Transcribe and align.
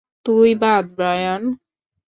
তুই 0.25 0.49
বাদ, 0.55 0.85
ব্রায়ান! 0.95 1.43